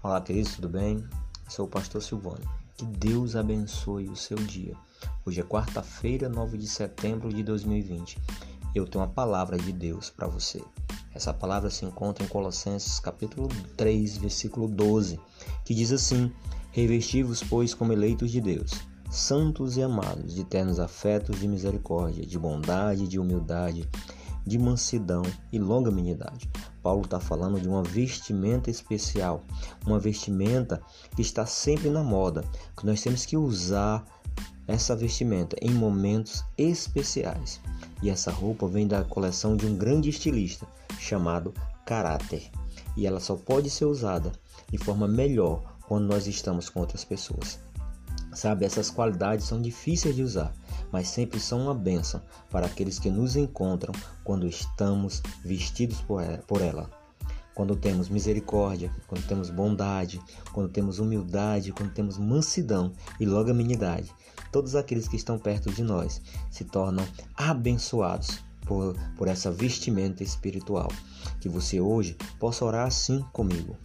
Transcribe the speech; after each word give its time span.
Olá, 0.00 0.20
queridos, 0.20 0.54
tudo 0.54 0.68
bem? 0.68 1.04
sou 1.48 1.66
o 1.66 1.68
pastor 1.68 2.00
Silvano. 2.00 2.48
Que 2.76 2.84
Deus 2.84 3.34
abençoe 3.34 4.08
o 4.08 4.14
seu 4.14 4.36
dia. 4.36 4.76
Hoje 5.26 5.40
é 5.40 5.42
quarta-feira, 5.42 6.28
9 6.28 6.56
de 6.56 6.68
setembro 6.68 7.34
de 7.34 7.42
2020. 7.42 8.16
Eu 8.76 8.86
tenho 8.86 9.02
uma 9.02 9.10
palavra 9.10 9.58
de 9.58 9.72
Deus 9.72 10.08
para 10.08 10.28
você. 10.28 10.62
Essa 11.12 11.34
palavra 11.34 11.68
se 11.68 11.84
encontra 11.84 12.24
em 12.24 12.28
Colossenses 12.28 13.00
capítulo 13.00 13.48
3, 13.76 14.18
versículo 14.18 14.68
12, 14.68 15.18
que 15.64 15.74
diz 15.74 15.90
assim: 15.90 16.32
Revesti-vos, 16.70 17.42
pois, 17.42 17.74
como 17.74 17.92
eleitos 17.92 18.30
de 18.30 18.40
Deus, 18.40 18.70
santos 19.10 19.76
e 19.76 19.82
amados, 19.82 20.32
de 20.32 20.44
ternos 20.44 20.78
afetos 20.78 21.40
de 21.40 21.48
misericórdia, 21.48 22.24
de 22.24 22.38
bondade, 22.38 23.08
de 23.08 23.18
humildade, 23.18 23.88
de 24.48 24.58
mansidão 24.58 25.22
e 25.52 25.58
longanimidade. 25.58 26.50
Paulo 26.82 27.02
está 27.02 27.20
falando 27.20 27.60
de 27.60 27.68
uma 27.68 27.82
vestimenta 27.82 28.70
especial, 28.70 29.44
uma 29.86 29.98
vestimenta 29.98 30.80
que 31.14 31.22
está 31.22 31.44
sempre 31.44 31.90
na 31.90 32.02
moda, 32.02 32.42
que 32.76 32.86
nós 32.86 33.02
temos 33.02 33.26
que 33.26 33.36
usar 33.36 34.04
essa 34.66 34.96
vestimenta 34.96 35.56
em 35.60 35.70
momentos 35.70 36.44
especiais. 36.56 37.60
E 38.02 38.10
essa 38.10 38.30
roupa 38.30 38.66
vem 38.66 38.86
da 38.86 39.04
coleção 39.04 39.56
de 39.56 39.66
um 39.66 39.76
grande 39.76 40.08
estilista 40.08 40.66
chamado 40.98 41.52
Caráter. 41.84 42.50
E 42.96 43.06
ela 43.06 43.20
só 43.20 43.36
pode 43.36 43.70
ser 43.70 43.84
usada 43.84 44.32
de 44.70 44.78
forma 44.78 45.06
melhor 45.06 45.76
quando 45.86 46.06
nós 46.06 46.26
estamos 46.26 46.68
com 46.68 46.80
outras 46.80 47.04
pessoas. 47.04 47.58
Sabe, 48.32 48.64
essas 48.64 48.90
qualidades 48.90 49.46
são 49.46 49.60
difíceis 49.60 50.14
de 50.14 50.22
usar, 50.22 50.52
mas 50.92 51.08
sempre 51.08 51.40
são 51.40 51.62
uma 51.62 51.74
bênção 51.74 52.22
para 52.50 52.66
aqueles 52.66 52.98
que 52.98 53.10
nos 53.10 53.36
encontram 53.36 53.92
quando 54.22 54.46
estamos 54.46 55.22
vestidos 55.44 56.04
por 56.46 56.60
ela. 56.60 56.90
Quando 57.54 57.74
temos 57.74 58.08
misericórdia, 58.08 58.94
quando 59.08 59.26
temos 59.26 59.50
bondade, 59.50 60.20
quando 60.52 60.68
temos 60.68 61.00
humildade, 61.00 61.72
quando 61.72 61.92
temos 61.92 62.16
mansidão 62.16 62.92
e 63.18 63.26
longanimidade, 63.26 64.14
todos 64.52 64.76
aqueles 64.76 65.08
que 65.08 65.16
estão 65.16 65.38
perto 65.38 65.72
de 65.72 65.82
nós 65.82 66.22
se 66.50 66.64
tornam 66.64 67.04
abençoados 67.34 68.38
por, 68.64 68.94
por 69.16 69.26
essa 69.26 69.50
vestimenta 69.50 70.22
espiritual. 70.22 70.88
Que 71.40 71.48
você 71.48 71.80
hoje 71.80 72.16
possa 72.38 72.64
orar 72.64 72.86
assim 72.86 73.24
comigo. 73.32 73.76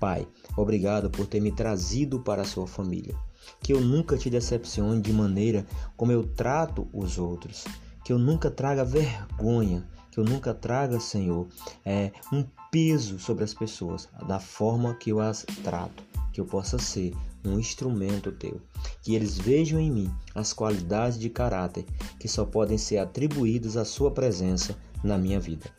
Pai, 0.00 0.26
obrigado 0.56 1.10
por 1.10 1.26
ter 1.26 1.40
me 1.40 1.52
trazido 1.52 2.20
para 2.20 2.40
a 2.40 2.46
sua 2.46 2.66
família. 2.66 3.14
Que 3.62 3.74
eu 3.74 3.80
nunca 3.82 4.16
te 4.16 4.30
decepcione 4.30 5.02
de 5.02 5.12
maneira 5.12 5.66
como 5.94 6.10
eu 6.10 6.26
trato 6.26 6.88
os 6.90 7.18
outros, 7.18 7.64
que 8.02 8.10
eu 8.10 8.18
nunca 8.18 8.50
traga 8.50 8.82
vergonha, 8.82 9.86
que 10.10 10.18
eu 10.18 10.24
nunca 10.24 10.54
traga, 10.54 10.98
Senhor, 10.98 11.46
é, 11.84 12.12
um 12.32 12.44
peso 12.70 13.18
sobre 13.18 13.44
as 13.44 13.52
pessoas, 13.52 14.08
da 14.26 14.40
forma 14.40 14.94
que 14.94 15.10
eu 15.10 15.20
as 15.20 15.44
trato, 15.62 16.02
que 16.32 16.40
eu 16.40 16.46
possa 16.46 16.78
ser 16.78 17.12
um 17.44 17.58
instrumento 17.58 18.32
teu, 18.32 18.58
que 19.02 19.14
eles 19.14 19.36
vejam 19.36 19.78
em 19.78 19.90
mim 19.90 20.10
as 20.34 20.54
qualidades 20.54 21.18
de 21.18 21.28
caráter 21.28 21.84
que 22.18 22.28
só 22.28 22.46
podem 22.46 22.78
ser 22.78 22.98
atribuídas 22.98 23.76
à 23.76 23.84
sua 23.84 24.10
presença 24.10 24.74
na 25.04 25.18
minha 25.18 25.38
vida. 25.38 25.70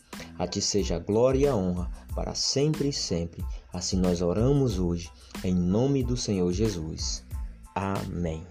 A 0.41 0.47
ti 0.47 0.59
seja 0.59 0.95
a 0.95 0.99
glória 0.99 1.37
e 1.37 1.47
a 1.47 1.55
honra 1.55 1.87
para 2.15 2.33
sempre 2.33 2.89
e 2.89 2.93
sempre. 2.93 3.45
Assim 3.71 3.95
nós 3.95 4.23
oramos 4.23 4.79
hoje, 4.79 5.07
em 5.43 5.53
nome 5.53 6.03
do 6.03 6.17
Senhor 6.17 6.51
Jesus. 6.51 7.23
Amém. 7.75 8.43